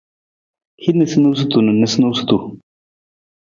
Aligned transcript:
Hin 0.85 0.97
niisaniisatu 0.99 1.57
na 1.61 1.77
noosunoosutu. 1.77 2.35